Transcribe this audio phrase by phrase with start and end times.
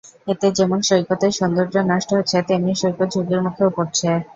[0.27, 4.09] এতে যেমন সৈকতের সৌন্দর্য নষ্ট হচ্ছে, তেমনি সৈকত ঝুঁকির মুখেও পড়ছে।